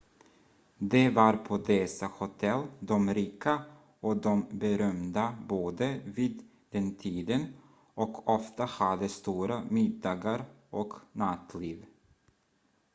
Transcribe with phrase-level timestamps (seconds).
[0.91, 3.61] det var på dessa hotell de rika
[3.99, 7.53] och de berömda bodde vid den tiden
[7.93, 11.85] och ofta hade stora middagar och nattliv